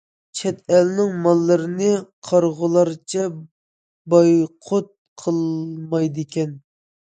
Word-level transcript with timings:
چەت 0.37 0.61
ئەلنىڭ 0.77 1.11
ماللىرىنى 1.25 1.89
قارىغۇلارچە 2.29 3.29
بايقۇت 4.15 4.91
قىلمايدىكەن. 5.27 6.61